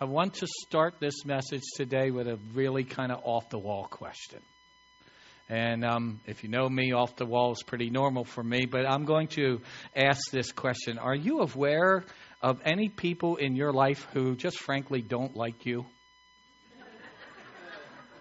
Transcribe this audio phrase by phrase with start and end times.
[0.00, 3.84] I want to start this message today with a really kind of off the wall
[3.90, 4.38] question.
[5.48, 8.88] And um, if you know me, off the wall is pretty normal for me, but
[8.88, 9.60] I'm going to
[9.96, 12.04] ask this question Are you aware
[12.40, 15.84] of any people in your life who just frankly don't like you?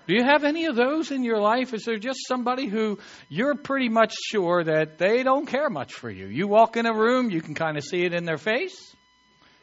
[0.07, 1.75] Do you have any of those in your life?
[1.75, 2.97] Is there just somebody who
[3.29, 6.25] you're pretty much sure that they don't care much for you?
[6.25, 8.95] You walk in a room, you can kind of see it in their face,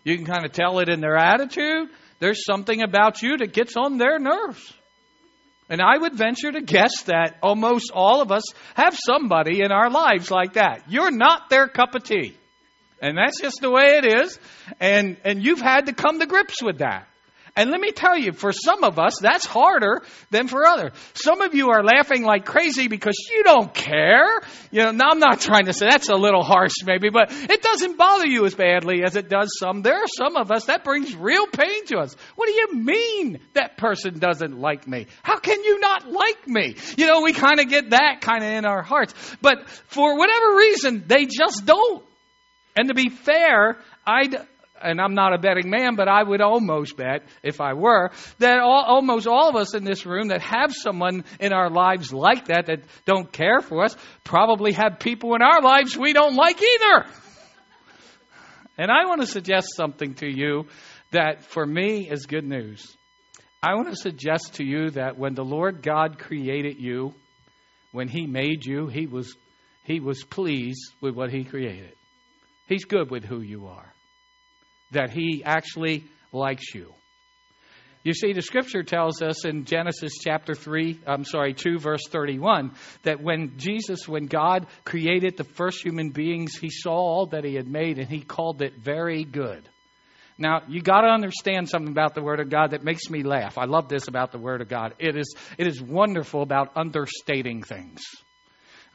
[0.04, 1.88] you can kind of tell it in their attitude.
[2.24, 4.72] There's something about you that gets on their nerves.
[5.68, 9.90] And I would venture to guess that almost all of us have somebody in our
[9.90, 10.84] lives like that.
[10.88, 12.34] You're not their cup of tea.
[13.02, 14.38] And that's just the way it is.
[14.80, 17.06] And, and you've had to come to grips with that.
[17.56, 20.90] And let me tell you, for some of us, that's harder than for others.
[21.14, 24.40] Some of you are laughing like crazy because you don't care.
[24.72, 27.62] You know, now I'm not trying to say that's a little harsh maybe, but it
[27.62, 29.82] doesn't bother you as badly as it does some.
[29.82, 32.16] There are some of us that brings real pain to us.
[32.34, 35.06] What do you mean that person doesn't like me?
[35.22, 36.74] How can you not like me?
[36.96, 39.14] You know, we kind of get that kind of in our hearts.
[39.40, 42.04] But for whatever reason, they just don't.
[42.76, 44.36] And to be fair, I'd,
[44.84, 48.60] and I'm not a betting man, but I would almost bet, if I were, that
[48.60, 52.46] all, almost all of us in this room that have someone in our lives like
[52.46, 56.60] that, that don't care for us, probably have people in our lives we don't like
[56.62, 57.06] either.
[58.76, 60.66] And I want to suggest something to you
[61.12, 62.96] that for me is good news.
[63.62, 67.14] I want to suggest to you that when the Lord God created you,
[67.92, 69.34] when He made you, He was,
[69.84, 71.94] he was pleased with what He created.
[72.66, 73.93] He's good with who you are
[74.94, 76.94] that he actually likes you.
[78.04, 82.72] You see, the scripture tells us in Genesis chapter 3, I'm sorry, 2, verse 31,
[83.02, 87.54] that when Jesus, when God created the first human beings, he saw all that he
[87.54, 89.66] had made and he called it very good.
[90.36, 93.56] Now, you got to understand something about the Word of God that makes me laugh.
[93.56, 94.94] I love this about the Word of God.
[94.98, 98.02] It is, it is wonderful about understating things.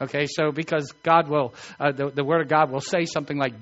[0.00, 3.52] Okay, so because God will, uh, the, the Word of God will say something like,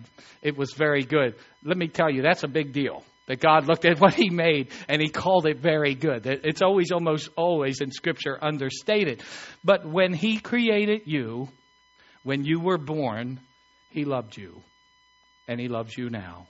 [0.40, 1.34] it was very good.
[1.64, 3.02] Let me tell you, that's a big deal.
[3.26, 6.26] That God looked at what He made and He called it very good.
[6.26, 9.22] It's always, almost always in Scripture understated.
[9.64, 11.48] But when He created you,
[12.22, 13.40] when you were born,
[13.90, 14.62] He loved you.
[15.48, 16.46] And He loves you now.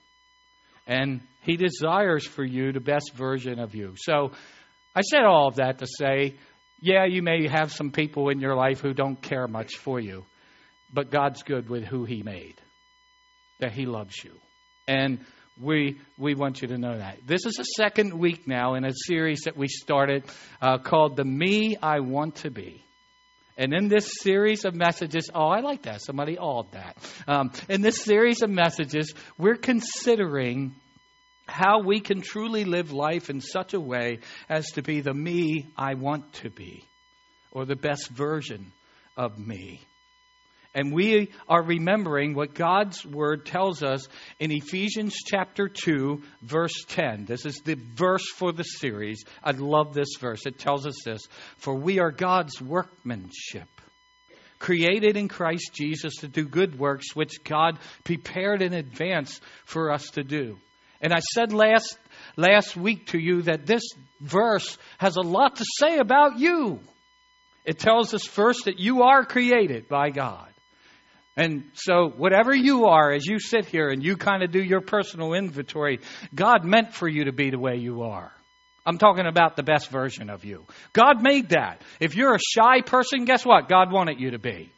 [0.87, 3.95] And He desires for you the best version of you.
[3.97, 4.33] So
[4.95, 6.35] I said all of that to say,
[6.81, 10.25] yeah, you may have some people in your life who don't care much for you,
[10.93, 12.61] but God's good with who He made,
[13.61, 14.33] that He loves you.
[14.87, 15.25] And
[15.61, 17.19] we, we want you to know that.
[17.27, 20.25] This is the second week now in a series that we started
[20.63, 22.85] uh, called The Me I Want to Be.
[23.57, 26.01] And in this series of messages, oh, I like that.
[26.01, 26.97] Somebody awed that.
[27.27, 30.77] Um, in this series of messages, we're considering
[31.49, 35.67] how we can truly live life in such a way as to be the me
[35.77, 36.85] I want to be,
[37.51, 38.73] or the best version
[39.17, 39.81] of me.
[40.75, 44.07] And we are remembering what God's Word tells us
[44.39, 47.25] in Ephesians chapter 2, verse 10.
[47.25, 49.25] This is the verse for the series.
[49.43, 50.45] I love this verse.
[50.47, 51.23] It tells us this
[51.57, 53.69] For we are God's workmanship,
[54.59, 60.05] created in Christ Jesus to do good works which God prepared in advance for us
[60.11, 60.59] to do.
[61.01, 61.97] And I said last,
[62.37, 63.83] last week to you that this
[64.21, 66.81] verse has a lot to say about you.
[67.65, 70.49] It tells us first that you are created by God.
[71.37, 74.81] And so, whatever you are, as you sit here and you kind of do your
[74.81, 76.01] personal inventory,
[76.35, 78.33] God meant for you to be the way you are.
[78.85, 80.65] I'm talking about the best version of you.
[80.93, 81.83] God made that.
[82.01, 83.69] If you're a shy person, guess what?
[83.69, 84.73] God wanted you to be.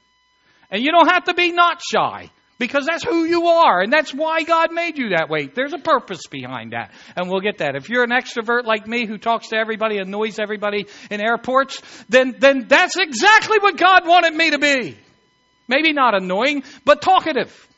[0.71, 2.29] And you don't have to be not shy
[2.61, 5.47] because that's who you are and that's why God made you that way.
[5.47, 6.93] There's a purpose behind that.
[7.17, 7.75] And we'll get that.
[7.75, 12.37] If you're an extrovert like me who talks to everybody, annoys everybody in airports, then,
[12.39, 14.99] then that's exactly what God wanted me to be.
[15.67, 17.69] Maybe not annoying, but talkative.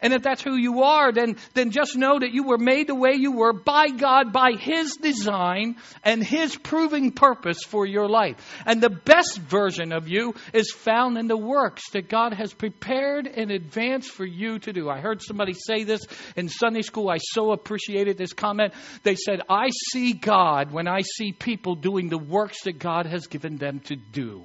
[0.00, 2.94] And if that's who you are, then, then just know that you were made the
[2.94, 8.36] way you were by God, by His design and His proving purpose for your life.
[8.66, 13.26] And the best version of you is found in the works that God has prepared
[13.26, 14.90] in advance for you to do.
[14.90, 16.02] I heard somebody say this
[16.36, 17.08] in Sunday school.
[17.08, 18.74] I so appreciated this comment.
[19.02, 23.26] They said, I see God when I see people doing the works that God has
[23.26, 24.44] given them to do.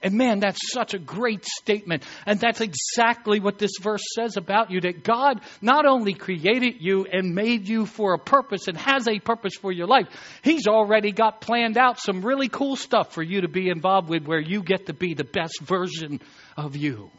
[0.00, 2.04] And man, that's such a great statement.
[2.24, 7.04] And that's exactly what this verse says about you that God not only created you
[7.04, 10.06] and made you for a purpose and has a purpose for your life,
[10.42, 14.24] He's already got planned out some really cool stuff for you to be involved with
[14.24, 16.20] where you get to be the best version
[16.56, 17.10] of you.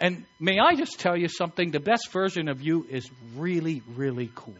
[0.00, 1.70] And may I just tell you something?
[1.70, 4.56] The best version of you is really, really cool.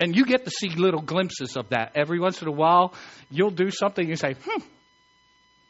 [0.00, 1.92] And you get to see little glimpses of that.
[1.94, 2.94] Every once in a while,
[3.30, 4.62] you'll do something and say, hmm,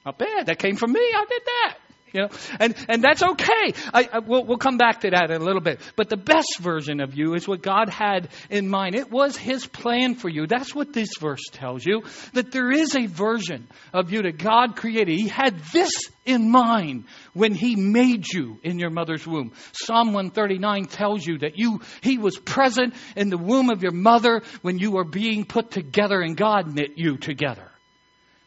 [0.05, 0.47] not bad.
[0.47, 1.01] That came from me.
[1.01, 1.79] I did that.
[2.15, 2.29] You know,
[2.61, 3.75] and, and that's okay.
[3.93, 5.81] I, I, we'll, we'll come back to that in a little bit.
[5.97, 8.95] But the best version of you is what God had in mind.
[8.95, 10.47] It was His plan for you.
[10.47, 12.05] That's what this verse tells you.
[12.35, 15.19] That there is a version of you that God created.
[15.19, 15.91] He had this
[16.25, 19.51] in mind when He made you in your mother's womb.
[19.73, 24.43] Psalm 139 tells you that you, He was present in the womb of your mother
[24.63, 27.69] when you were being put together and God knit you together.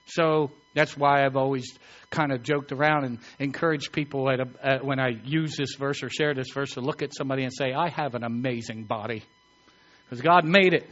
[0.05, 1.77] So that's why I've always
[2.09, 6.03] kind of joked around and encouraged people at a, at, when I use this verse
[6.03, 9.23] or share this verse to look at somebody and say, I have an amazing body
[10.05, 10.89] because God made it.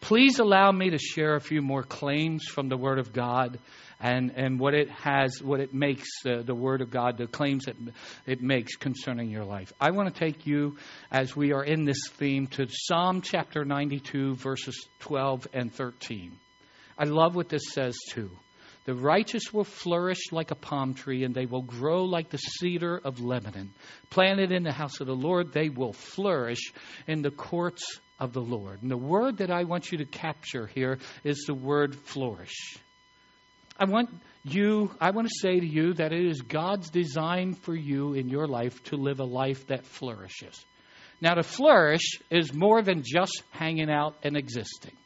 [0.00, 3.58] Please allow me to share a few more claims from the Word of God
[4.00, 7.64] and, and what it has, what it makes, uh, the Word of God, the claims
[7.64, 7.76] that
[8.26, 9.72] it makes concerning your life.
[9.80, 10.76] I want to take you,
[11.10, 16.38] as we are in this theme, to Psalm chapter 92, verses 12 and 13.
[16.98, 18.30] I love what this says too.
[18.84, 22.98] The righteous will flourish like a palm tree, and they will grow like the cedar
[23.04, 23.70] of Lebanon.
[24.08, 26.72] Planted in the house of the Lord, they will flourish
[27.06, 28.80] in the courts of the Lord.
[28.80, 32.78] And the word that I want you to capture here is the word flourish.
[33.78, 34.08] I want
[34.42, 38.28] you, I want to say to you that it is God's design for you in
[38.28, 40.64] your life to live a life that flourishes.
[41.20, 44.96] Now, to flourish is more than just hanging out and existing.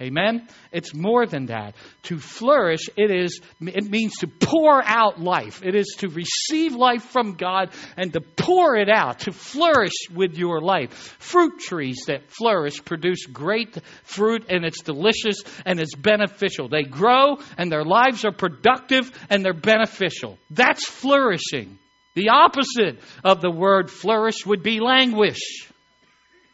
[0.00, 0.48] Amen?
[0.72, 1.74] It's more than that.
[2.04, 5.62] To flourish, it is it means to pour out life.
[5.62, 10.38] It is to receive life from God and to pour it out, to flourish with
[10.38, 10.92] your life.
[11.18, 16.68] Fruit trees that flourish produce great fruit and it's delicious and it's beneficial.
[16.68, 20.38] They grow and their lives are productive and they're beneficial.
[20.50, 21.78] That's flourishing.
[22.14, 25.70] The opposite of the word flourish would be languish.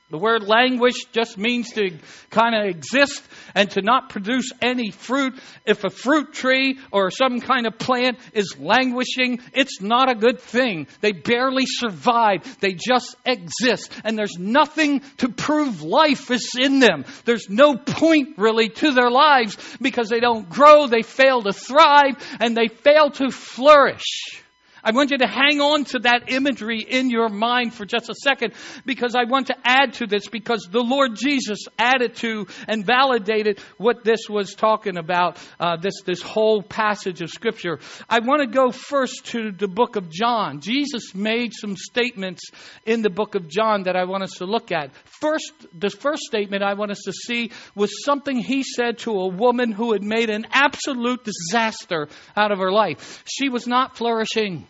[0.09, 1.91] The word languish just means to
[2.31, 3.25] kind of exist
[3.57, 5.35] and to not produce any fruit.
[5.65, 10.39] If a fruit tree or some kind of plant is languishing, it's not a good
[10.39, 10.87] thing.
[11.01, 12.57] They barely survive.
[12.61, 13.91] They just exist.
[14.05, 17.05] And there's nothing to prove life is in them.
[17.25, 22.15] There's no point really to their lives because they don't grow, they fail to thrive,
[22.39, 24.45] and they fail to flourish.
[24.87, 28.15] I want you to hang on to that imagery in your mind for just a
[28.15, 28.53] second
[28.85, 33.59] because I want to add to this because the Lord Jesus added to and validated
[33.79, 37.81] what this was talking about, uh, this, this whole passage of Scripture.
[38.09, 40.61] I want to go first to the book of John.
[40.61, 42.53] Jesus made some statements
[42.85, 44.95] in the book of John that I want us to look at.
[45.21, 49.27] First, the first statement I want us to see was something he said to a
[49.27, 52.07] woman who had made an absolute disaster
[52.37, 53.25] out of her life.
[53.27, 54.69] She was not flourishing.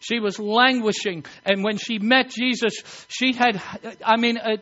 [0.00, 1.24] She was languishing.
[1.44, 2.74] And when she met Jesus,
[3.08, 3.60] she had,
[4.04, 4.56] I mean, uh,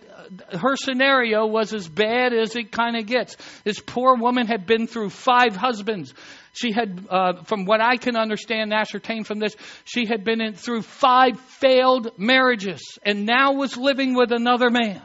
[0.57, 3.37] her scenario was as bad as it kind of gets.
[3.65, 6.15] This poor woman had been through five husbands.
[6.53, 9.55] She had, uh, from what I can understand, ascertain from this,
[9.85, 15.03] she had been in, through five failed marriages and now was living with another man.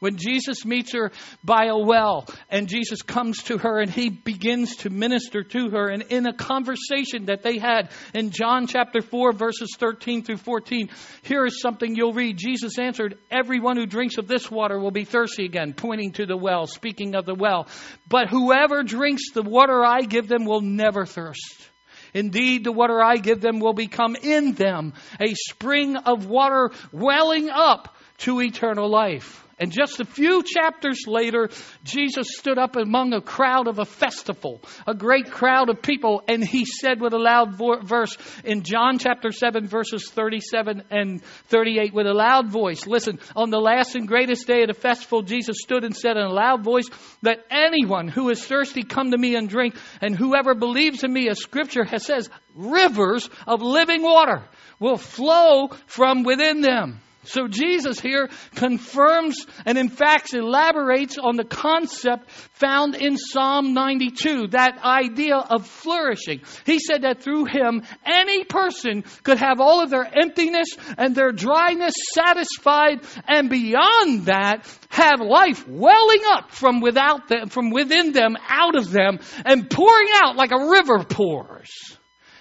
[0.00, 1.12] When Jesus meets her
[1.42, 5.88] by a well and Jesus comes to her and he begins to minister to her,
[5.88, 10.90] and in a conversation that they had in John chapter 4, verses 13 through 14,
[11.22, 12.36] here is something you'll read.
[12.36, 16.36] Jesus answered, Everyone who drinks of this water will be thirsty again, pointing to the
[16.36, 17.66] well, speaking of the well.
[18.08, 21.70] But whoever drinks the water I give them will never thirst.
[22.14, 27.50] Indeed, the water I give them will become in them a spring of water welling
[27.50, 29.43] up to eternal life.
[29.58, 31.48] And just a few chapters later,
[31.84, 36.42] Jesus stood up among a crowd of a festival, a great crowd of people, and
[36.42, 41.92] he said with a loud vo- verse in John chapter 7, verses 37 and 38,
[41.92, 45.56] with a loud voice, listen, on the last and greatest day of the festival, Jesus
[45.60, 46.88] stood and said in a loud voice,
[47.22, 51.28] that anyone who is thirsty come to me and drink, and whoever believes in me,
[51.28, 54.42] as scripture has says, rivers of living water
[54.78, 57.00] will flow from within them.
[57.24, 64.48] So Jesus here confirms and in fact elaborates on the concept found in Psalm 92,
[64.48, 66.42] that idea of flourishing.
[66.66, 71.32] He said that through him, any person could have all of their emptiness and their
[71.32, 78.36] dryness satisfied and beyond that, have life welling up from without them, from within them,
[78.48, 81.70] out of them, and pouring out like a river pours.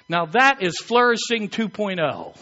[0.10, 2.38] Now that is flourishing 2.0.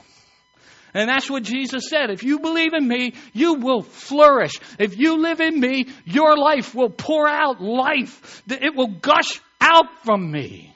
[0.93, 2.09] And that's what Jesus said.
[2.09, 4.53] If you believe in me, you will flourish.
[4.77, 8.43] If you live in me, your life will pour out life.
[8.49, 10.75] It will gush out from me.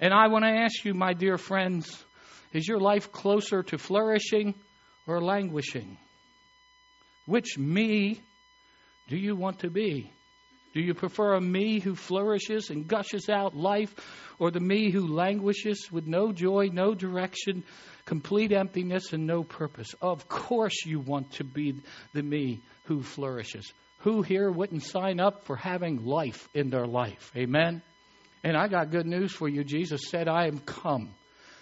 [0.00, 2.04] And I want to ask you, my dear friends,
[2.52, 4.54] is your life closer to flourishing
[5.06, 5.98] or languishing?
[7.26, 8.20] Which me
[9.08, 10.12] do you want to be?
[10.74, 13.94] Do you prefer a me who flourishes and gushes out life,
[14.38, 17.64] or the me who languishes with no joy, no direction,
[18.04, 19.94] complete emptiness, and no purpose?
[20.00, 21.80] Of course, you want to be
[22.12, 23.72] the me who flourishes.
[24.00, 27.32] Who here wouldn't sign up for having life in their life?
[27.36, 27.82] Amen?
[28.44, 29.64] And I got good news for you.
[29.64, 31.10] Jesus said, I am come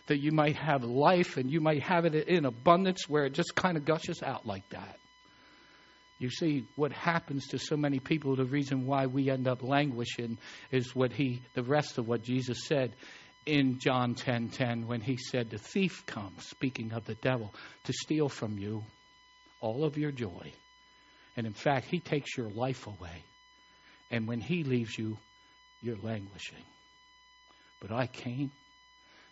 [0.07, 3.55] that you might have life and you might have it in abundance where it just
[3.55, 4.99] kind of gushes out like that.
[6.19, 10.39] You see, what happens to so many people, the reason why we end up languishing
[10.71, 12.95] is what he, the rest of what Jesus said
[13.45, 17.55] in John 10:10 10, 10, when he said, "The thief comes, speaking of the devil,
[17.85, 18.85] to steal from you
[19.61, 20.53] all of your joy,
[21.37, 23.23] and in fact, he takes your life away.
[24.11, 25.19] And when he leaves you,
[25.83, 26.65] you're languishing.
[27.81, 28.53] But I came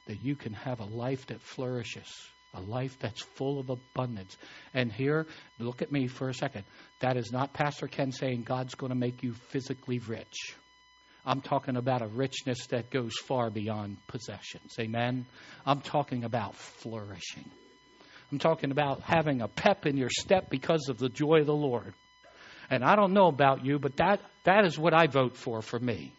[0.06, 4.37] that you can have a life that flourishes." A life that's full of abundance.
[4.73, 5.26] And here,
[5.58, 6.64] look at me for a second.
[7.00, 10.54] That is not Pastor Ken saying God's going to make you physically rich.
[11.26, 14.75] I'm talking about a richness that goes far beyond possessions.
[14.78, 15.26] Amen?
[15.64, 17.50] I'm talking about flourishing.
[18.30, 21.54] I'm talking about having a pep in your step because of the joy of the
[21.54, 21.94] Lord.
[22.70, 25.78] And I don't know about you, but that, that is what I vote for for
[25.78, 26.12] me.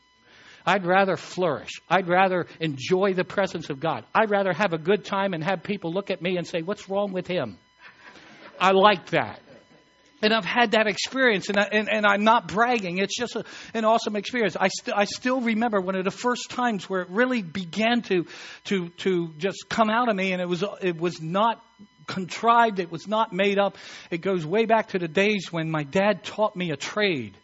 [0.65, 1.81] I'd rather flourish.
[1.89, 4.05] I'd rather enjoy the presence of God.
[4.13, 6.89] I'd rather have a good time and have people look at me and say, What's
[6.89, 7.57] wrong with him?
[8.60, 9.41] I like that.
[10.22, 12.98] And I've had that experience, and, I, and, and I'm not bragging.
[12.98, 13.43] It's just a,
[13.74, 14.55] an awesome experience.
[14.60, 18.25] I, st- I still remember one of the first times where it really began to,
[18.65, 21.62] to, to just come out of me, and it was, it was not
[22.07, 23.77] contrived, it was not made up.
[24.10, 27.38] It goes way back to the days when my dad taught me a trade.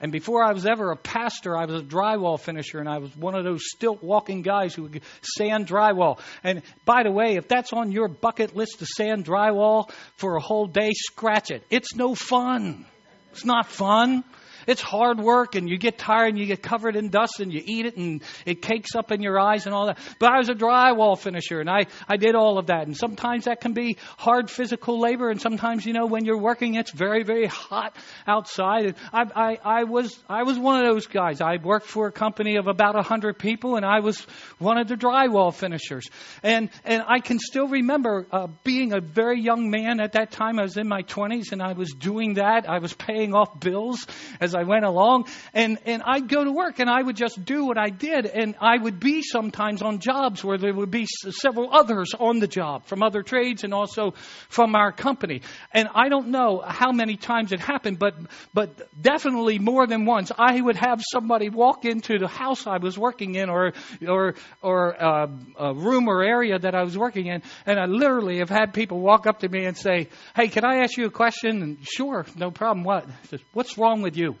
[0.00, 3.14] And before I was ever a pastor, I was a drywall finisher, and I was
[3.16, 6.18] one of those stilt walking guys who would sand drywall.
[6.42, 10.40] And by the way, if that's on your bucket list to sand drywall for a
[10.40, 11.62] whole day, scratch it.
[11.68, 12.86] It's no fun.
[13.32, 14.24] It's not fun.
[14.70, 17.62] It's hard work and you get tired and you get covered in dust and you
[17.64, 19.98] eat it and it cakes up in your eyes and all that.
[20.18, 22.86] But I was a drywall finisher and I, I did all of that.
[22.86, 26.74] And sometimes that can be hard physical labor and sometimes, you know, when you're working,
[26.74, 27.96] it's very, very hot
[28.26, 28.86] outside.
[28.86, 31.40] And I, I, I was, I was one of those guys.
[31.40, 34.20] I worked for a company of about a hundred people and I was
[34.58, 36.06] one of the drywall finishers.
[36.42, 40.58] And, and I can still remember uh, being a very young man at that time.
[40.58, 42.68] I was in my 20s and I was doing that.
[42.68, 44.06] I was paying off bills
[44.38, 45.26] as as I went along.
[45.54, 48.26] And, and I'd go to work and I would just do what I did.
[48.26, 52.46] And I would be sometimes on jobs where there would be several others on the
[52.46, 54.12] job from other trades and also
[54.48, 55.40] from our company.
[55.72, 58.14] And I don't know how many times it happened, but,
[58.52, 62.98] but definitely more than once, I would have somebody walk into the house I was
[62.98, 63.72] working in or,
[64.06, 67.42] or, or uh, a room or area that I was working in.
[67.64, 70.82] And I literally have had people walk up to me and say, Hey, can I
[70.82, 71.62] ask you a question?
[71.62, 72.84] And sure, no problem.
[72.84, 73.06] What?
[73.30, 74.36] Says, What's wrong with you?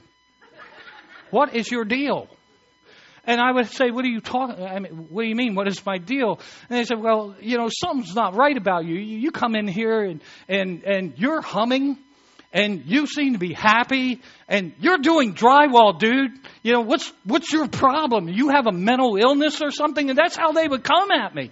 [1.30, 2.28] What is your deal?
[3.24, 4.64] And I would say, What are you talking?
[4.64, 5.54] I mean, what do you mean?
[5.54, 6.40] What is my deal?
[6.68, 8.96] And they said, Well, you know, something's not right about you.
[8.96, 11.98] You come in here and and and you're humming,
[12.52, 16.32] and you seem to be happy, and you're doing drywall, dude.
[16.62, 18.28] You know what's what's your problem?
[18.28, 20.08] You have a mental illness or something?
[20.08, 21.50] And that's how they would come at me.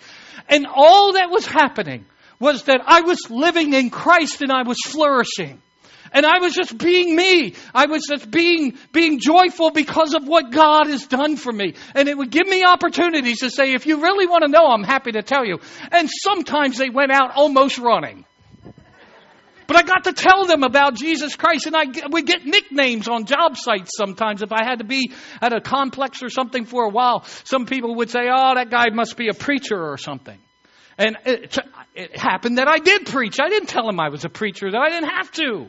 [0.48, 2.06] And all that was happening
[2.40, 5.60] was that I was living in Christ and I was flourishing.
[6.12, 7.54] And I was just being me.
[7.74, 11.74] I was just being, being joyful because of what God has done for me.
[11.94, 14.84] And it would give me opportunities to say, if you really want to know, I'm
[14.84, 15.58] happy to tell you.
[15.90, 18.24] And sometimes they went out almost running.
[19.68, 23.26] But I got to tell them about Jesus Christ, and I would get nicknames on
[23.26, 24.40] job sites sometimes.
[24.40, 25.12] If I had to be
[25.42, 28.86] at a complex or something for a while, some people would say, Oh, that guy
[28.90, 30.38] must be a preacher or something.
[30.96, 31.58] And uh, it,
[31.98, 33.38] it, happened that I did preach.
[33.40, 35.66] I didn't tell him I was a preacher, that I didn't have to.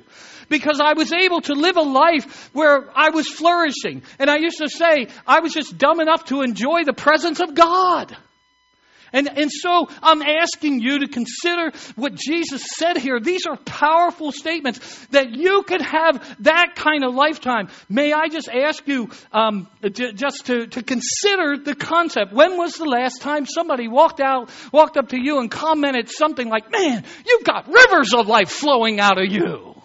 [0.47, 4.03] Because I was able to live a life where I was flourishing.
[4.17, 7.53] And I used to say, I was just dumb enough to enjoy the presence of
[7.53, 8.15] God.
[9.13, 13.19] And, and so I'm asking you to consider what Jesus said here.
[13.19, 17.69] These are powerful statements that you could have that kind of lifetime.
[17.89, 22.33] May I just ask you um, just to, to consider the concept.
[22.33, 26.47] When was the last time somebody walked out, walked up to you and commented something
[26.47, 29.78] like, man, you've got rivers of life flowing out of you?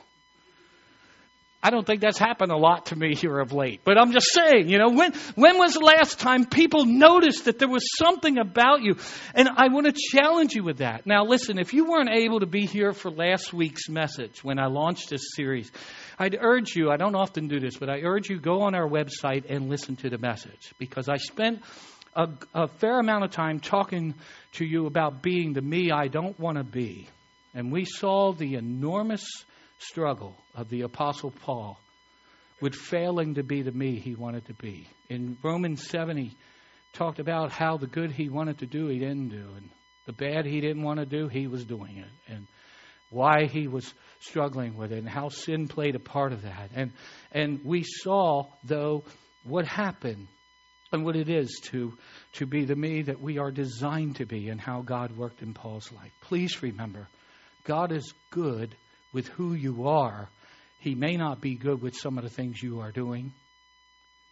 [1.65, 3.81] I don't think that's happened a lot to me here of late.
[3.85, 7.59] But I'm just saying, you know, when, when was the last time people noticed that
[7.59, 8.97] there was something about you?
[9.35, 11.07] And I want to challenge you with that.
[11.07, 14.67] Now, listen, if you weren't able to be here for last week's message when I
[14.67, 15.73] launched this series,
[16.19, 18.87] I'd urge you, I don't often do this, but I urge you go on our
[18.87, 21.63] website and listen to the message because I spent
[22.15, 24.13] a, a fair amount of time talking
[24.53, 27.09] to you about being the me I don't want to be.
[27.55, 29.25] And we saw the enormous
[29.89, 31.79] struggle of the Apostle Paul
[32.61, 34.87] with failing to be the me he wanted to be.
[35.09, 36.37] In Romans 7, he
[36.93, 39.69] talked about how the good he wanted to do, he didn't do, and
[40.07, 42.47] the bad he didn't want to do, he was doing it, and
[43.11, 46.71] why he was struggling with it, and how sin played a part of that.
[46.75, 46.93] And,
[47.33, 49.05] and we saw, though,
[49.45, 50.29] what happened
[50.93, 51.93] and what it is to,
[52.35, 55.55] to be the me that we are designed to be and how God worked in
[55.55, 56.13] Paul's life.
[56.23, 57.09] Please remember,
[57.65, 58.75] God is good
[59.15, 60.29] with who you are.
[60.81, 63.33] He may not be good with some of the things you are doing.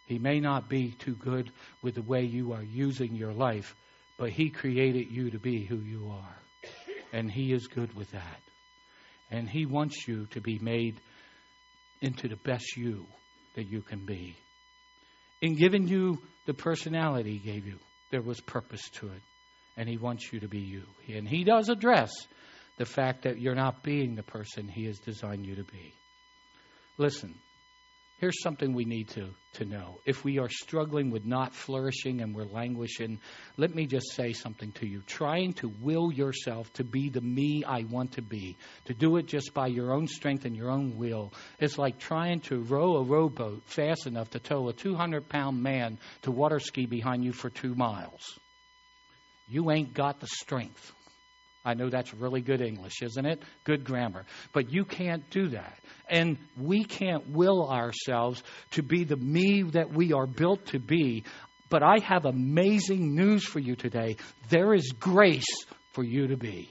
[0.05, 1.49] He may not be too good
[1.81, 3.73] with the way you are using your life,
[4.17, 6.35] but He created you to be who you are.
[7.11, 8.41] And He is good with that.
[9.31, 10.99] And He wants you to be made
[12.01, 13.05] into the best you
[13.55, 14.35] that you can be.
[15.41, 17.79] In giving you the personality He gave you,
[18.11, 19.21] there was purpose to it.
[19.77, 20.83] And He wants you to be you.
[21.07, 22.11] And He does address
[22.77, 25.93] the fact that you're not being the person He has designed you to be.
[26.97, 27.35] Listen,
[28.19, 29.99] here's something we need to, to know.
[30.05, 33.19] If we are struggling with not flourishing and we're languishing,
[33.57, 35.01] let me just say something to you.
[35.05, 39.25] Trying to will yourself to be the me I want to be, to do it
[39.25, 43.03] just by your own strength and your own will, is like trying to row a
[43.03, 47.49] rowboat fast enough to tow a 200 pound man to water ski behind you for
[47.49, 48.39] two miles.
[49.47, 50.93] You ain't got the strength.
[51.65, 53.41] I know that's really good English, isn't it?
[53.63, 54.25] Good grammar.
[54.51, 55.79] But you can't do that.
[56.09, 61.23] And we can't will ourselves to be the me that we are built to be.
[61.69, 64.17] But I have amazing news for you today.
[64.49, 66.69] There is grace for you to be.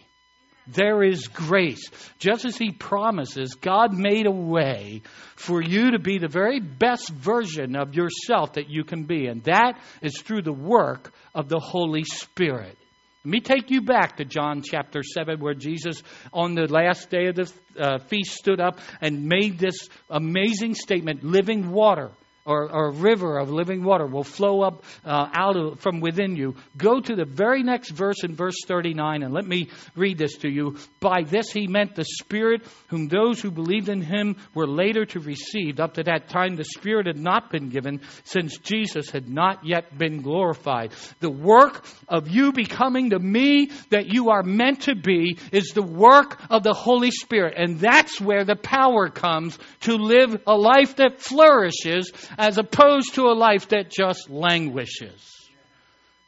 [0.68, 1.90] There is grace.
[2.18, 5.02] Just as He promises, God made a way
[5.34, 9.26] for you to be the very best version of yourself that you can be.
[9.26, 12.78] And that is through the work of the Holy Spirit.
[13.24, 16.02] Let me take you back to John chapter 7, where Jesus,
[16.32, 21.22] on the last day of the uh, feast, stood up and made this amazing statement
[21.22, 22.10] living water
[22.44, 26.34] or, or, a river of living water will flow up uh, out of, from within
[26.34, 26.56] you.
[26.76, 30.48] Go to the very next verse in verse 39, and let me read this to
[30.48, 30.76] you.
[30.98, 35.20] By this he meant the Spirit, whom those who believed in him were later to
[35.20, 35.78] receive.
[35.78, 39.96] Up to that time, the Spirit had not been given, since Jesus had not yet
[39.96, 40.92] been glorified.
[41.20, 45.82] The work of you becoming the me that you are meant to be is the
[45.82, 50.96] work of the Holy Spirit, and that's where the power comes to live a life
[50.96, 55.50] that flourishes as opposed to a life that just languishes.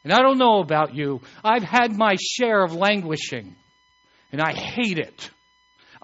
[0.05, 3.57] And I don't know about you, I've had my share of languishing,
[4.33, 5.31] and I hate it.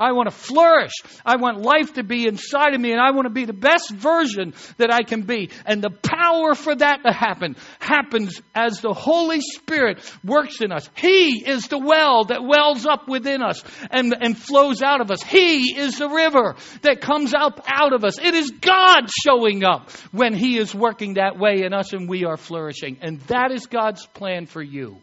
[0.00, 0.92] I want to flourish.
[1.26, 3.90] I want life to be inside of me, and I want to be the best
[3.90, 5.50] version that I can be.
[5.66, 10.88] And the power for that to happen happens as the Holy Spirit works in us.
[10.96, 15.22] He is the well that wells up within us and, and flows out of us.
[15.22, 18.18] He is the river that comes up out of us.
[18.18, 22.24] It is God showing up when He is working that way in us and we
[22.24, 22.98] are flourishing.
[23.02, 25.02] And that is God's plan for you.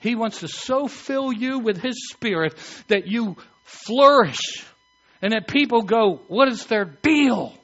[0.00, 2.54] He wants to so fill you with His Spirit
[2.88, 4.64] that you flourish
[5.22, 7.54] and that people go, What is their deal?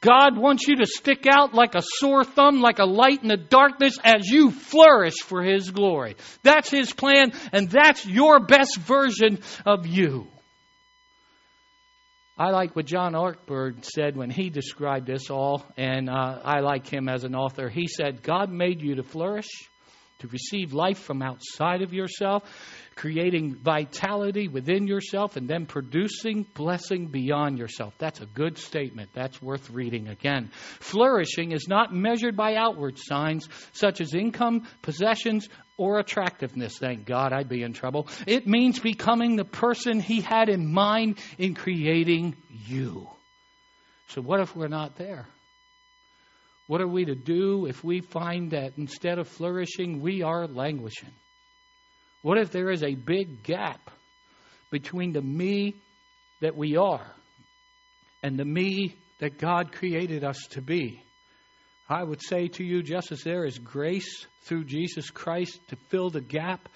[0.00, 3.36] God wants you to stick out like a sore thumb, like a light in the
[3.36, 6.16] darkness as you flourish for His glory.
[6.42, 10.26] That's His plan, and that's your best version of you.
[12.36, 16.88] I like what John Ortberg said when he described this all, and uh, I like
[16.88, 17.68] him as an author.
[17.68, 19.50] He said, God made you to flourish,
[20.22, 22.42] to receive life from outside of yourself
[22.94, 27.94] creating vitality within yourself and then producing blessing beyond yourself.
[27.98, 29.10] That's a good statement.
[29.14, 30.50] That's worth reading again.
[30.80, 36.78] Flourishing is not measured by outward signs such as income, possessions, or attractiveness.
[36.78, 38.08] Thank God I'd be in trouble.
[38.26, 43.08] It means becoming the person He had in mind in creating you.
[44.08, 45.26] So, what if we're not there?
[46.72, 51.12] What are we to do if we find that instead of flourishing, we are languishing?
[52.22, 53.90] What if there is a big gap
[54.70, 55.74] between the me
[56.40, 57.06] that we are
[58.22, 61.02] and the me that God created us to be?
[61.90, 66.08] I would say to you, just as there is grace through Jesus Christ to fill
[66.08, 66.70] the gap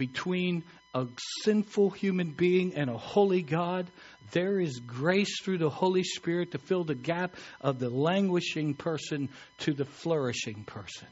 [0.00, 1.06] between a
[1.42, 3.90] sinful human being and a holy God,
[4.32, 9.28] there is grace through the Holy Spirit to fill the gap of the languishing person
[9.58, 11.06] to the flourishing person.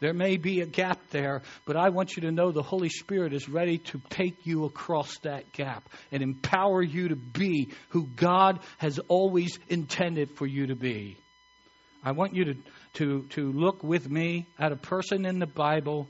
[0.00, 3.34] There may be a gap there, but I want you to know the Holy Spirit
[3.34, 8.60] is ready to take you across that gap and empower you to be who God
[8.78, 11.18] has always intended for you to be.
[12.02, 12.54] I want you to,
[12.94, 16.08] to, to look with me at a person in the Bible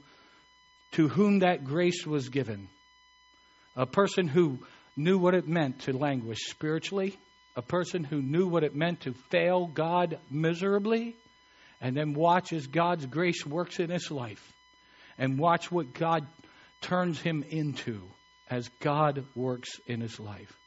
[0.92, 2.68] to whom that grace was given.
[3.76, 4.58] A person who
[4.96, 7.16] knew what it meant to languish spiritually,
[7.56, 11.16] a person who knew what it meant to fail God miserably,
[11.80, 14.52] and then watch as God's grace works in his life,
[15.16, 16.26] and watch what God
[16.80, 18.02] turns him into
[18.50, 20.57] as God works in his life.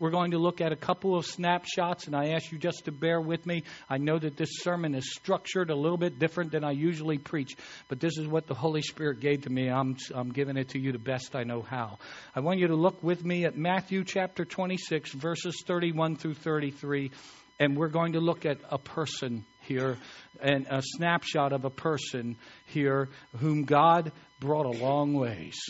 [0.00, 2.90] We're going to look at a couple of snapshots, and I ask you just to
[2.90, 3.64] bear with me.
[3.86, 7.54] I know that this sermon is structured a little bit different than I usually preach,
[7.88, 9.68] but this is what the Holy Spirit gave to me.
[9.68, 11.98] I'm, I'm giving it to you the best I know how.
[12.34, 17.10] I want you to look with me at Matthew chapter 26, verses 31 through 33,
[17.58, 19.98] and we're going to look at a person here
[20.40, 25.60] and a snapshot of a person here whom God brought a long ways.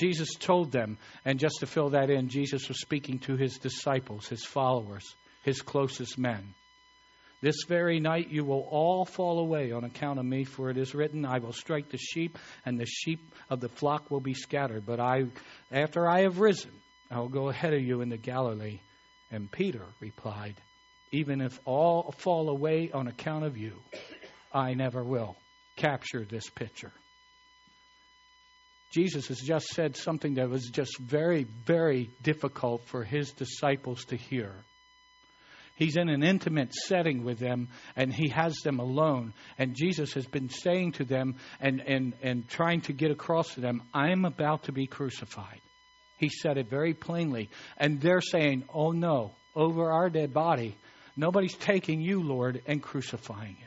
[0.00, 4.26] Jesus told them, and just to fill that in, Jesus was speaking to his disciples,
[4.26, 5.04] his followers,
[5.42, 6.54] his closest men.
[7.42, 10.94] This very night you will all fall away on account of me, for it is
[10.94, 14.86] written, I will strike the sheep, and the sheep of the flock will be scattered.
[14.86, 15.24] But I,
[15.70, 16.72] after I have risen,
[17.10, 18.80] I will go ahead of you into Galilee.
[19.30, 20.56] And Peter replied,
[21.12, 23.74] Even if all fall away on account of you,
[24.52, 25.36] I never will.
[25.76, 26.92] Capture this picture.
[28.90, 34.16] Jesus has just said something that was just very, very difficult for his disciples to
[34.16, 34.52] hear.
[35.76, 39.32] He's in an intimate setting with them and he has them alone.
[39.58, 43.60] And Jesus has been saying to them and, and, and trying to get across to
[43.60, 45.60] them, I am about to be crucified.
[46.18, 47.48] He said it very plainly.
[47.78, 50.76] And they're saying, Oh no, over our dead body,
[51.16, 53.66] nobody's taking you, Lord, and crucifying you.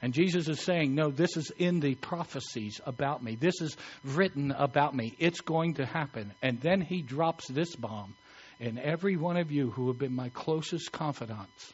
[0.00, 3.34] And Jesus is saying, No, this is in the prophecies about me.
[3.34, 5.14] This is written about me.
[5.18, 6.32] It's going to happen.
[6.40, 8.14] And then he drops this bomb.
[8.60, 11.72] And every one of you who have been my closest confidants,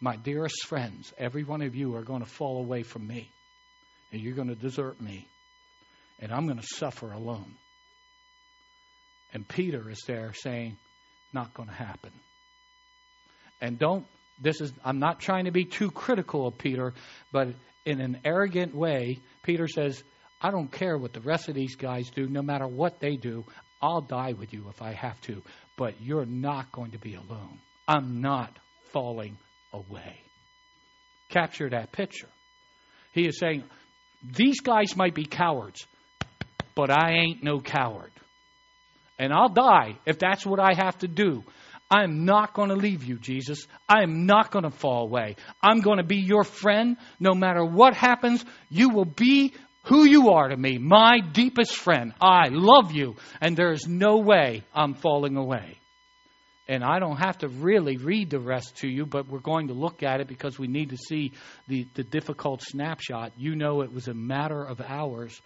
[0.00, 3.30] my dearest friends, every one of you are going to fall away from me.
[4.12, 5.26] And you're going to desert me.
[6.20, 7.54] And I'm going to suffer alone.
[9.32, 10.76] And Peter is there saying,
[11.32, 12.12] Not going to happen.
[13.60, 14.06] And don't
[14.40, 16.94] this is I'm not trying to be too critical of Peter,
[17.32, 17.48] but
[17.84, 20.02] in an arrogant way, Peter says,
[20.40, 23.44] I don't care what the rest of these guys do, no matter what they do,
[23.80, 25.42] I'll die with you if I have to,
[25.76, 27.58] but you're not going to be alone.
[27.86, 28.56] I'm not
[28.92, 29.36] falling
[29.72, 30.20] away.
[31.30, 32.28] Capture that picture.
[33.12, 33.64] He is saying,
[34.22, 35.86] These guys might be cowards,
[36.74, 38.12] but I ain't no coward.
[39.18, 41.42] And I'll die if that's what I have to do.
[41.90, 43.66] I'm not going to leave you, Jesus.
[43.88, 45.36] I'm not going to fall away.
[45.62, 46.96] I'm going to be your friend.
[47.18, 52.12] No matter what happens, you will be who you are to me, my deepest friend.
[52.20, 55.78] I love you, and there is no way I'm falling away.
[56.68, 59.74] And I don't have to really read the rest to you, but we're going to
[59.74, 61.32] look at it because we need to see
[61.66, 63.32] the, the difficult snapshot.
[63.38, 65.40] You know, it was a matter of hours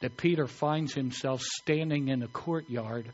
[0.00, 3.10] that Peter finds himself standing in a courtyard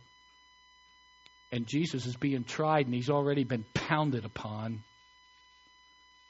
[1.54, 4.82] and Jesus is being tried and he's already been pounded upon.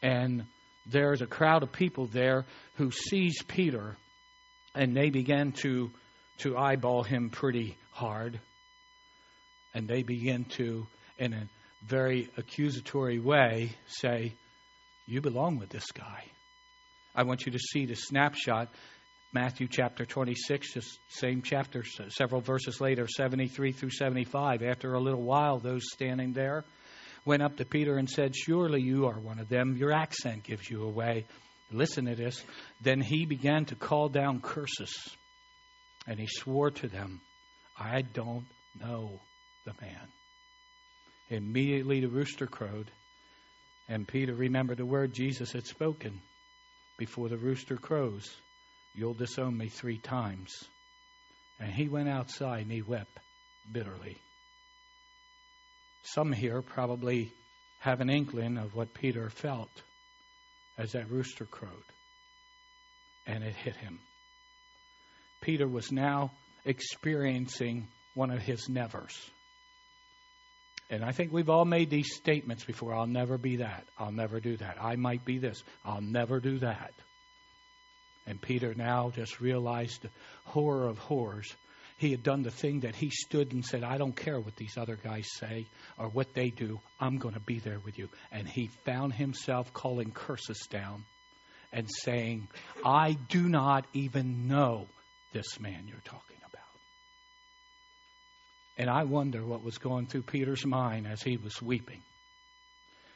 [0.02, 0.44] And
[0.84, 3.96] there's a crowd of people there who sees Peter
[4.74, 5.90] and they begin to
[6.40, 8.38] to eyeball him pretty hard.
[9.72, 10.86] And they begin to,
[11.18, 11.48] in a
[11.86, 14.34] very accusatory way, say,
[15.06, 16.24] You belong with this guy.
[17.14, 18.68] I want you to see the snapshot
[19.34, 24.62] Matthew chapter 26, just same chapter, several verses later, 73 through 75.
[24.62, 26.64] After a little while, those standing there
[27.24, 29.76] went up to Peter and said, Surely you are one of them.
[29.76, 31.26] Your accent gives you away.
[31.72, 32.44] Listen to this.
[32.80, 34.94] Then he began to call down curses,
[36.06, 37.20] and he swore to them,
[37.76, 38.46] I don't
[38.80, 39.18] know
[39.64, 40.06] the man.
[41.28, 42.88] Immediately the rooster crowed,
[43.88, 46.20] and Peter remembered the word Jesus had spoken
[46.98, 48.30] before the rooster crows.
[48.94, 50.52] You'll disown me three times.
[51.58, 53.18] And he went outside and he wept
[53.70, 54.18] bitterly.
[56.02, 57.32] Some here probably
[57.80, 59.70] have an inkling of what Peter felt
[60.78, 61.70] as that rooster crowed.
[63.26, 63.98] And it hit him.
[65.40, 66.30] Peter was now
[66.64, 69.18] experiencing one of his nevers.
[70.90, 72.94] And I think we've all made these statements before.
[72.94, 73.86] I'll never be that.
[73.98, 74.76] I'll never do that.
[74.80, 75.62] I might be this.
[75.84, 76.92] I'll never do that.
[78.26, 80.10] And Peter now just realized the
[80.44, 81.54] horror of horrors.
[81.98, 84.76] He had done the thing that he stood and said, I don't care what these
[84.76, 85.66] other guys say
[85.98, 86.80] or what they do.
[86.98, 88.08] I'm going to be there with you.
[88.32, 91.04] And he found himself calling curses down
[91.72, 92.48] and saying,
[92.84, 94.86] I do not even know
[95.32, 96.62] this man you're talking about.
[98.78, 102.02] And I wonder what was going through Peter's mind as he was weeping.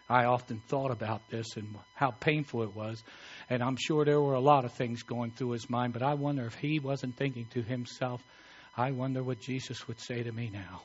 [0.08, 3.02] I often thought about this and how painful it was.
[3.50, 6.14] And I'm sure there were a lot of things going through his mind, but I
[6.14, 8.22] wonder if he wasn't thinking to himself,
[8.76, 10.82] I wonder what Jesus would say to me now.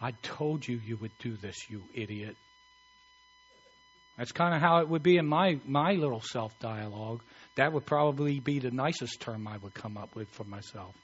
[0.00, 2.36] I told you you would do this, you idiot.
[4.16, 7.22] That's kind of how it would be in my, my little self dialogue.
[7.56, 10.94] That would probably be the nicest term I would come up with for myself.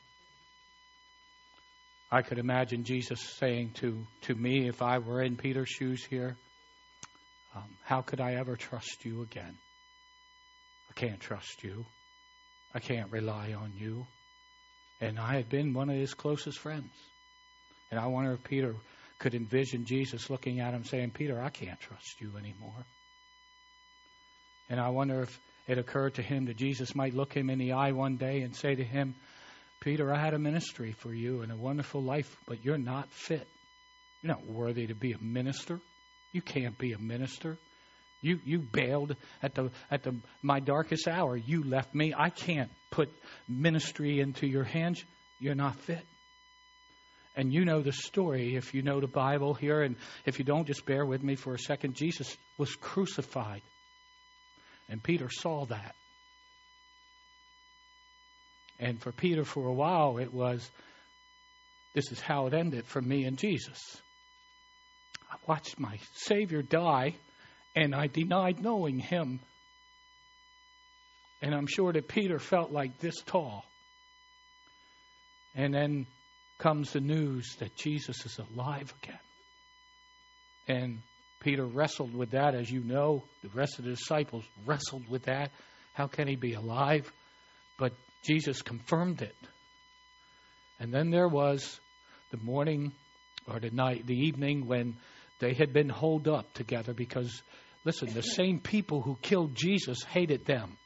[2.12, 6.36] I could imagine Jesus saying to, to me, if I were in Peter's shoes here,
[7.54, 9.56] um, How could I ever trust you again?
[10.90, 11.84] I can't trust you.
[12.74, 14.06] I can't rely on you.
[15.00, 16.92] And I had been one of his closest friends.
[17.90, 18.74] And I wonder if Peter
[19.18, 22.84] could envision Jesus looking at him saying, Peter, I can't trust you anymore.
[24.68, 27.72] And I wonder if it occurred to him that Jesus might look him in the
[27.72, 29.14] eye one day and say to him,
[29.80, 33.46] Peter, I had a ministry for you and a wonderful life, but you're not fit.
[34.22, 35.80] You're not worthy to be a minister.
[36.32, 37.58] You can't be a minister.
[38.22, 41.36] You you bailed at the at the my darkest hour.
[41.36, 42.12] You left me.
[42.16, 43.10] I can't put
[43.48, 45.02] ministry into your hands.
[45.38, 46.04] You're not fit.
[47.36, 50.66] And you know the story if you know the Bible here, and if you don't,
[50.66, 51.94] just bear with me for a second.
[51.94, 53.62] Jesus was crucified.
[54.88, 55.94] And Peter saw that.
[58.80, 60.68] And for Peter, for a while, it was
[61.94, 63.78] this is how it ended for me and Jesus.
[65.46, 67.14] Watched my Savior die,
[67.74, 69.40] and I denied knowing him.
[71.42, 73.64] And I'm sure that Peter felt like this tall.
[75.54, 76.06] And then
[76.58, 79.18] comes the news that Jesus is alive again.
[80.68, 80.98] And
[81.40, 83.22] Peter wrestled with that, as you know.
[83.42, 85.50] The rest of the disciples wrestled with that.
[85.94, 87.10] How can he be alive?
[87.78, 89.34] But Jesus confirmed it.
[90.78, 91.80] And then there was
[92.30, 92.92] the morning
[93.46, 94.96] or the night, the evening when
[95.40, 97.42] they had been holed up together because,
[97.84, 100.76] listen, the same people who killed Jesus hated them.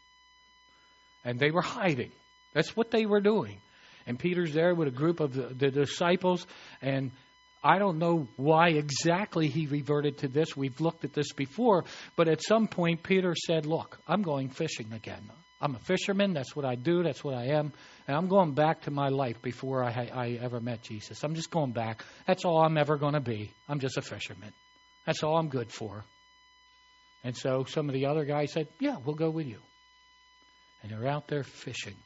[1.25, 2.13] And they were hiding.
[2.55, 3.59] That's what they were doing.
[4.07, 6.47] And Peter's there with a group of the, the disciples,
[6.83, 7.11] and
[7.63, 10.55] I don't know why exactly he reverted to this.
[10.55, 14.93] We've looked at this before, but at some point, Peter said, Look, I'm going fishing
[14.93, 15.31] again.
[15.65, 16.35] I'm a fisherman.
[16.35, 17.03] That's what I do.
[17.03, 17.73] That's what I am.
[18.07, 21.25] And I'm going back to my life before I, I ever met Jesus.
[21.25, 22.05] I'm just going back.
[22.27, 23.51] That's all I'm ever going to be.
[23.67, 24.53] I'm just a fisherman.
[25.07, 26.05] That's all I'm good for.
[27.25, 29.59] And so some of the other guys said, Yeah, we'll go with you.
[30.83, 31.97] And they're out there fishing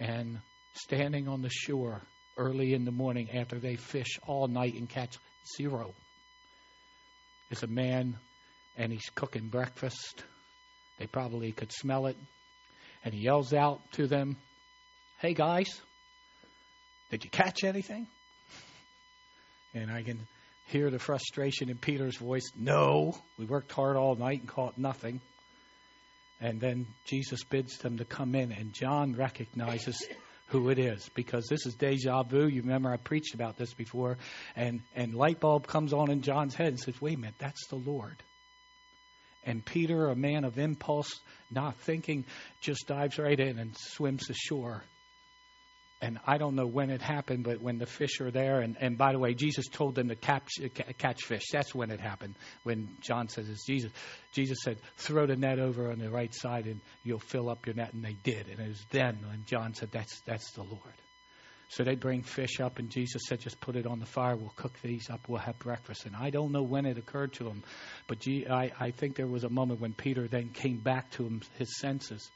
[0.00, 0.40] and
[0.74, 2.02] standing on the shore
[2.36, 5.18] early in the morning after they fish all night and catch
[5.56, 5.94] zero.
[7.52, 8.16] Is a man
[8.76, 10.24] and he's cooking breakfast.
[10.98, 12.16] They probably could smell it.
[13.04, 14.36] And he yells out to them,
[15.18, 15.68] Hey guys,
[17.10, 18.06] did you catch anything?
[19.74, 20.26] And I can
[20.66, 22.50] hear the frustration in Peter's voice.
[22.56, 25.20] No, we worked hard all night and caught nothing.
[26.40, 30.04] And then Jesus bids them to come in, and John recognizes
[30.46, 32.46] who it is because this is deja vu.
[32.48, 34.18] You remember I preached about this before,
[34.56, 37.66] and and light bulb comes on in John's head and says, "Wait a minute, that's
[37.68, 38.22] the Lord."
[39.44, 42.24] And Peter, a man of impulse, not thinking,
[42.60, 44.84] just dives right in and swims ashore.
[46.02, 48.98] and I don't know when it happened, but when the fish are there, and, and
[48.98, 50.50] by the way, Jesus told them to catch,
[50.98, 51.44] catch fish.
[51.52, 52.34] That's when it happened.
[52.64, 53.92] When John says it's Jesus,
[54.32, 57.76] Jesus said, "Throw the net over on the right side, and you'll fill up your
[57.76, 60.94] net." And they did, and it was then when John said, "That's that's the Lord."
[61.72, 64.36] So they bring fish up, and Jesus said, "Just put it on the fire.
[64.36, 65.28] We'll cook these up.
[65.28, 67.62] We'll have breakfast." And I don't know when it occurred to him,
[68.06, 71.40] but I, I think there was a moment when Peter then came back to him,
[71.58, 72.30] his senses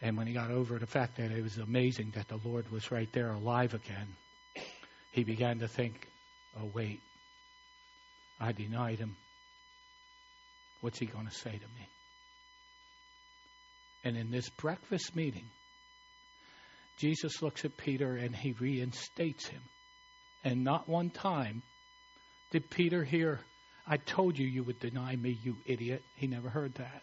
[0.00, 2.90] and when he got over the fact that it was amazing that the Lord was
[2.90, 4.14] right there alive again,
[5.10, 6.08] he began to think,
[6.58, 7.00] oh, wait,
[8.40, 9.16] I denied him.
[10.80, 11.88] What's he going to say to me?
[14.04, 15.50] And in this breakfast meeting,
[16.98, 19.62] Jesus looks at Peter and he reinstates him.
[20.44, 21.62] And not one time
[22.50, 23.40] did Peter hear,
[23.86, 26.02] I told you you would deny me, you idiot.
[26.16, 27.02] He never heard that.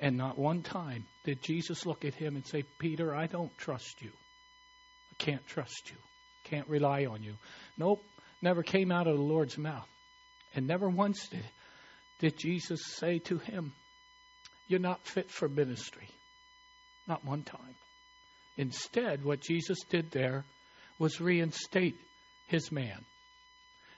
[0.00, 4.00] And not one time did Jesus look at him and say, Peter, I don't trust
[4.00, 4.10] you.
[5.12, 5.96] I can't trust you.
[6.44, 7.34] Can't rely on you.
[7.76, 8.02] Nope,
[8.40, 9.88] never came out of the Lord's mouth.
[10.54, 11.44] And never once did,
[12.20, 13.72] did Jesus say to him,
[14.68, 16.08] You're not fit for ministry.
[17.06, 17.74] Not one time.
[18.58, 20.44] Instead, what Jesus did there
[20.98, 21.96] was reinstate
[22.48, 23.04] his man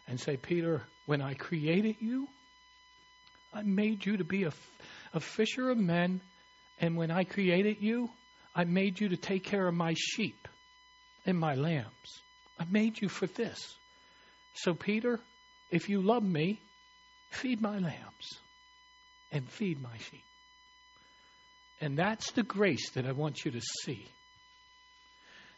[0.07, 2.29] and say, Peter, when I created you,
[3.53, 4.53] I made you to be a
[5.13, 6.21] a fisher of men,
[6.81, 8.11] and when I created you,
[8.55, 10.49] I made you to take care of my sheep
[11.27, 12.21] and my lambs.
[12.59, 13.77] I made you for this.
[14.55, 15.21] So, Peter,
[15.71, 16.61] if you love me,
[17.31, 18.39] feed my lambs
[19.33, 20.25] and feed my sheep.
[21.81, 24.07] And that's the grace that I want you to see.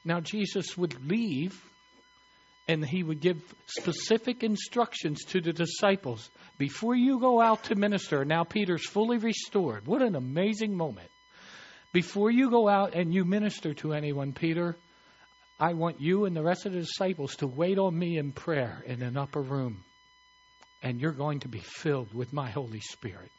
[0.05, 1.63] Now, Jesus would leave,
[2.69, 8.25] and he would give specific instructions to the disciples before you go out to minister.
[8.25, 9.87] Now Peter's fully restored.
[9.87, 11.11] What an amazing moment.
[11.93, 14.77] Before you go out and you minister to anyone, Peter,
[15.61, 18.83] I want you and the rest of the disciples to wait on me in prayer
[18.87, 19.85] in an upper room.
[20.83, 23.31] And you're going to be filled with my Holy Spirit.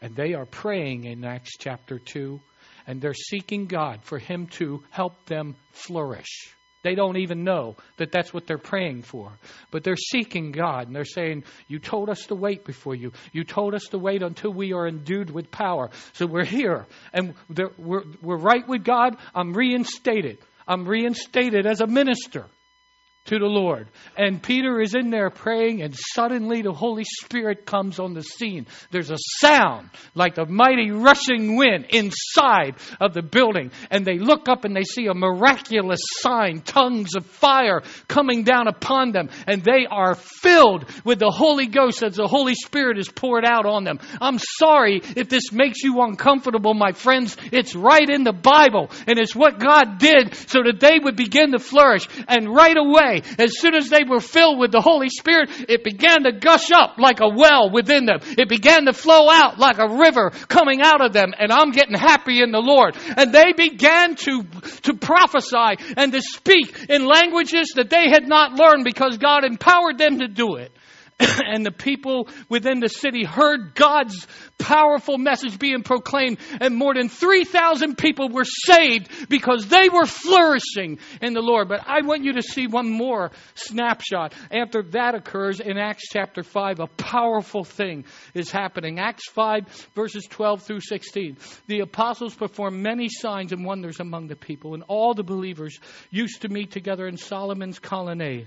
[0.00, 2.40] And they are praying in Acts chapter 2,
[2.88, 6.56] and they're seeking God for Him to help them flourish.
[6.82, 9.32] They don't even know that that's what they're praying for.
[9.70, 13.12] But they're seeking God and they're saying, You told us to wait before you.
[13.32, 15.90] You told us to wait until we are endued with power.
[16.14, 17.34] So we're here and
[17.76, 19.16] we're, we're right with God.
[19.34, 20.38] I'm reinstated.
[20.66, 22.46] I'm reinstated as a minister
[23.28, 23.88] to the Lord.
[24.16, 28.66] And Peter is in there praying, and suddenly the Holy Spirit comes on the scene.
[28.90, 33.70] There's a sound like the mighty rushing wind inside of the building.
[33.90, 38.66] And they look up and they see a miraculous sign, tongues of fire coming down
[38.66, 39.28] upon them.
[39.46, 43.66] And they are filled with the Holy Ghost as the Holy Spirit is poured out
[43.66, 43.98] on them.
[44.20, 47.36] I'm sorry if this makes you uncomfortable, my friends.
[47.52, 48.90] It's right in the Bible.
[49.06, 52.08] And it's what God did so that they would begin to flourish.
[52.26, 56.24] And right away, as soon as they were filled with the Holy Spirit, it began
[56.24, 58.18] to gush up like a well within them.
[58.22, 61.32] It began to flow out like a river coming out of them.
[61.38, 62.96] And I'm getting happy in the Lord.
[63.16, 64.42] And they began to,
[64.82, 69.98] to prophesy and to speak in languages that they had not learned because God empowered
[69.98, 70.72] them to do it.
[71.44, 74.26] and the people within the city heard God's
[74.58, 80.98] powerful message being proclaimed, and more than 3,000 people were saved because they were flourishing
[81.20, 81.68] in the Lord.
[81.68, 84.34] But I want you to see one more snapshot.
[84.52, 88.04] After that occurs in Acts chapter 5, a powerful thing
[88.34, 89.00] is happening.
[89.00, 91.36] Acts 5, verses 12 through 16.
[91.66, 95.78] The apostles performed many signs and wonders among the people, and all the believers
[96.10, 98.46] used to meet together in Solomon's colonnade.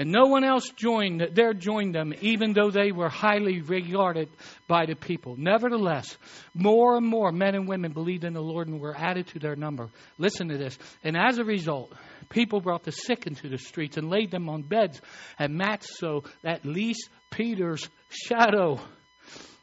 [0.00, 4.30] And no one else joined there joined them, even though they were highly regarded
[4.66, 5.36] by the people.
[5.36, 6.16] Nevertheless,
[6.54, 9.56] more and more men and women believed in the Lord and were added to their
[9.56, 9.90] number.
[10.16, 10.78] Listen to this.
[11.04, 11.92] And as a result,
[12.30, 15.02] people brought the sick into the streets and laid them on beds
[15.38, 18.80] and mats so that at least Peter's shadow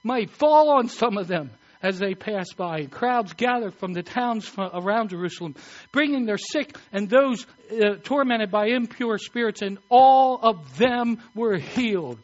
[0.03, 1.49] might fall on some of them
[1.81, 2.85] as they passed by.
[2.85, 5.55] Crowds gathered from the towns around Jerusalem,
[5.91, 11.57] bringing their sick and those uh, tormented by impure spirits, and all of them were
[11.57, 12.19] healed.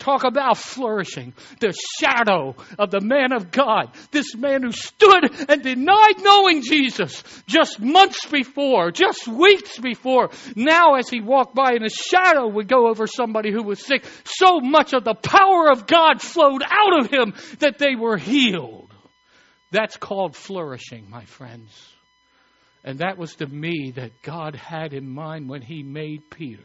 [0.00, 1.34] Talk about flourishing.
[1.60, 3.90] The shadow of the man of God.
[4.10, 10.30] This man who stood and denied knowing Jesus just months before, just weeks before.
[10.56, 14.04] Now, as he walked by and a shadow would go over somebody who was sick,
[14.24, 18.89] so much of the power of God flowed out of him that they were healed.
[19.70, 21.70] That's called flourishing, my friends.
[22.82, 26.64] And that was to me that God had in mind when He made Peter.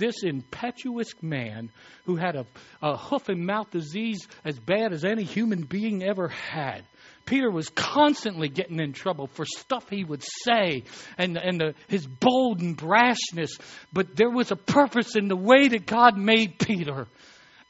[0.00, 1.70] This impetuous man
[2.06, 2.46] who had a,
[2.80, 6.86] a hoof and mouth disease as bad as any human being ever had.
[7.26, 10.84] Peter was constantly getting in trouble for stuff he would say
[11.18, 13.50] and, and the, his bold and brashness.
[13.92, 17.06] But there was a purpose in the way that God made Peter.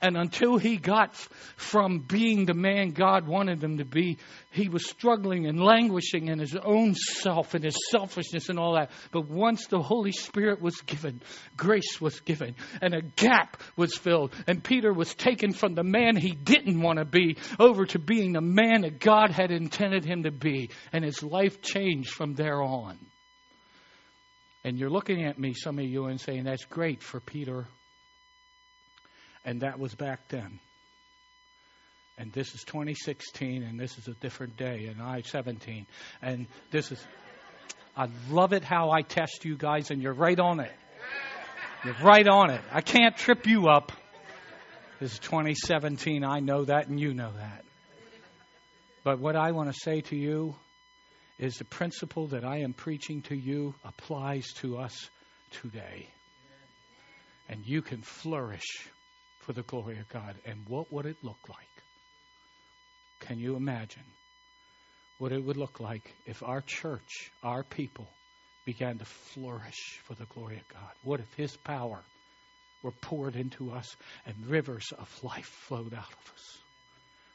[0.02, 1.14] And until he got
[1.56, 4.16] from being the man God wanted him to be,
[4.50, 8.90] he was struggling and languishing in his own self and his selfishness and all that.
[9.10, 11.20] But once the Holy Spirit was given,
[11.54, 16.16] grace was given, and a gap was filled, and Peter was taken from the man
[16.16, 20.22] he didn't want to be over to being the man that God had intended him
[20.22, 20.70] to be.
[20.94, 22.98] And his life changed from there on.
[24.64, 27.66] And you're looking at me, some of you, and saying, That's great for Peter
[29.44, 30.60] and that was back then.
[32.18, 35.86] And this is 2016, and this is a different day, and I'm 17.
[36.20, 37.02] And this is,
[37.96, 40.72] I love it how I test you guys, and you're right on it.
[41.82, 42.60] You're right on it.
[42.70, 43.92] I can't trip you up.
[44.98, 46.22] This is 2017.
[46.22, 47.64] I know that, and you know that.
[49.02, 50.54] But what I want to say to you
[51.38, 55.08] is the principle that I am preaching to you applies to us
[55.62, 56.06] today.
[57.48, 58.86] And you can flourish
[59.40, 60.36] for the glory of God.
[60.44, 61.66] And what would it look like?
[63.20, 64.04] Can you imagine
[65.18, 68.08] what it would look like if our church, our people,
[68.64, 70.90] began to flourish for the glory of God?
[71.02, 72.00] What if His power
[72.82, 76.58] were poured into us and rivers of life flowed out of us?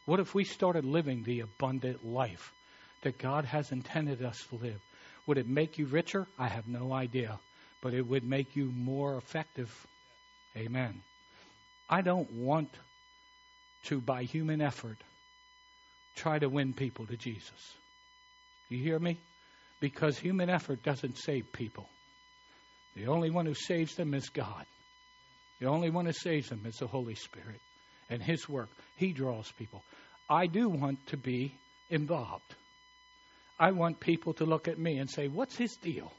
[0.06, 2.54] What if we started living the abundant life
[3.02, 4.82] that God has intended us to live?
[5.28, 6.28] Would it make you richer?
[6.38, 7.40] I have no idea.
[7.82, 9.72] But it would make you more effective.
[10.56, 11.02] Amen.
[11.90, 12.70] I don't want
[13.86, 14.98] to, by human effort,
[16.16, 17.74] try to win people to Jesus.
[18.70, 19.20] Do You hear me?
[19.80, 21.88] Because human effort doesn't save people.
[22.96, 24.66] The only one who saves them is God.
[25.60, 27.62] The only one who saves them is the Holy Spirit
[28.10, 28.70] and His work.
[28.96, 29.84] He draws people.
[30.30, 31.56] I do want to be
[31.90, 32.56] involved.
[33.60, 36.12] I want people to look at me and say, What's his deal?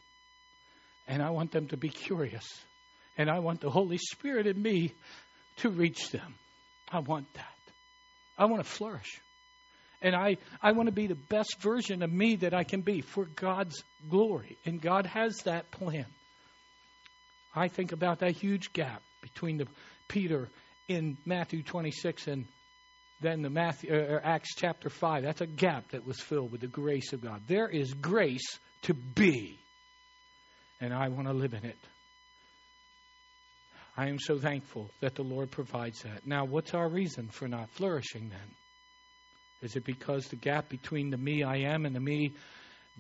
[1.07, 2.47] And I want them to be curious.
[3.19, 4.93] And I want the Holy Spirit in me
[5.59, 6.35] to reach them.
[6.91, 7.45] I want that.
[8.39, 9.21] I want to flourish.
[10.03, 13.01] And I, I want to be the best version of me that I can be
[13.01, 14.59] for God's glory.
[14.67, 16.07] And God has that plan.
[17.55, 19.67] I think about that huge gap between the
[20.09, 20.49] Peter
[20.89, 22.45] in Matthew 26 and
[23.21, 25.23] then the Matthew, or Acts chapter 5.
[25.23, 27.43] That's a gap that was filled with the grace of God.
[27.47, 29.59] There is grace to be,
[30.81, 31.79] and I want to live in it.
[33.99, 36.27] I am so thankful that the Lord provides that.
[36.27, 38.55] Now, what's our reason for not flourishing then?
[39.63, 42.35] Is it because the gap between the me I am and the me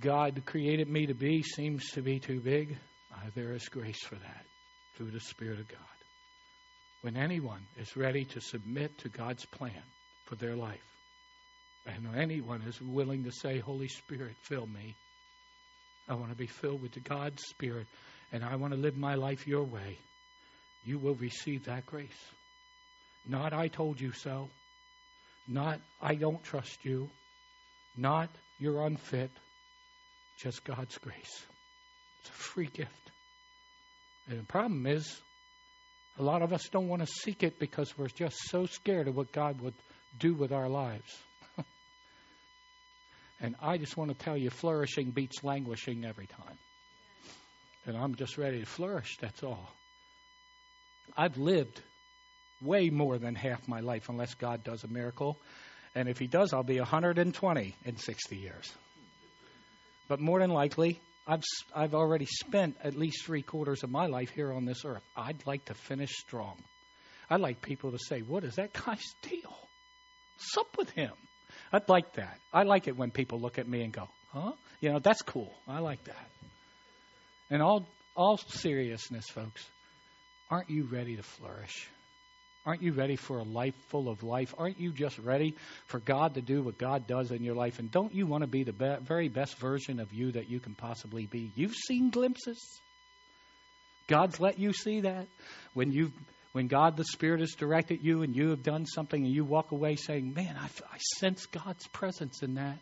[0.01, 2.79] God created me to be seems to be too big?
[3.13, 4.47] Uh, there is grace for that
[4.95, 5.81] through the Spirit of God.
[7.03, 9.83] When anyone is ready to submit to God's plan
[10.25, 10.81] for their life,
[11.87, 14.95] and anyone is willing to say, Holy Spirit, fill me.
[16.09, 17.87] I want to be filled with the God's Spirit,
[18.33, 19.99] and I want to live my life your way
[20.87, 22.09] you will receive that grace.
[23.29, 24.49] Not, I told you so.
[25.49, 27.11] Not, I don't trust you.
[27.97, 29.31] Not, you're unfit.
[30.39, 31.45] Just God's grace.
[32.21, 33.11] It's a free gift.
[34.29, 35.21] And the problem is,
[36.19, 39.17] a lot of us don't want to seek it because we're just so scared of
[39.17, 39.75] what God would
[40.19, 41.19] do with our lives.
[43.41, 46.59] and I just want to tell you, flourishing beats languishing every time.
[47.87, 49.73] And I'm just ready to flourish, that's all.
[51.17, 51.81] I've lived
[52.63, 55.37] way more than half my life unless God does a miracle.
[55.95, 58.73] And if He does, I'll be 120 in 60 years.
[60.09, 61.43] But more than likely, I've,
[61.75, 65.03] I've already spent at least three quarters of my life here on this earth.
[65.17, 66.57] I'd like to finish strong.
[67.29, 69.57] I'd like people to say, What is that guy's deal?
[70.37, 71.13] What's up with him?
[71.73, 72.39] I'd like that.
[72.53, 74.53] I like it when people look at me and go, Huh?
[74.81, 75.53] You know, that's cool.
[75.67, 76.31] I like that.
[77.51, 79.67] In all, all seriousness, folks,
[80.51, 81.89] Aren't you ready to flourish?
[82.65, 84.53] Aren't you ready for a life full of life?
[84.59, 85.55] Aren't you just ready
[85.87, 87.79] for God to do what God does in your life?
[87.79, 90.59] And don't you want to be the be- very best version of you that you
[90.59, 91.53] can possibly be?
[91.55, 92.81] You've seen glimpses.
[94.09, 95.29] God's let you see that.
[95.75, 96.13] When you
[96.53, 99.73] when God the Spirit has directed you and you have done something and you walk
[99.73, 102.79] away saying, Man, I, I sense God's presence in that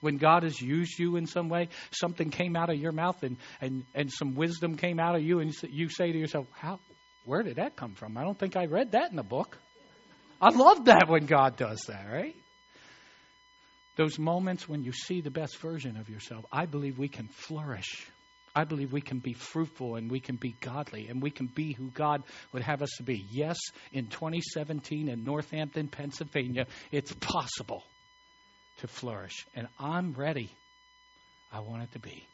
[0.00, 3.36] when God has used you in some way, something came out of your mouth and,
[3.60, 6.80] and, and some wisdom came out of you, and you say to yourself, How,
[7.24, 8.16] Where did that come from?
[8.16, 9.58] I don't think I read that in the book.
[10.40, 12.34] I love that when God does that, right?
[13.96, 18.10] Those moments when you see the best version of yourself, I believe we can flourish.
[18.54, 21.72] I believe we can be fruitful and we can be godly and we can be
[21.72, 22.22] who God
[22.52, 23.26] would have us to be.
[23.30, 23.58] Yes,
[23.92, 27.84] in 2017 in Northampton, Pennsylvania, it's possible
[28.78, 29.46] to flourish.
[29.54, 30.50] And I'm ready.
[31.52, 32.26] I want it to be.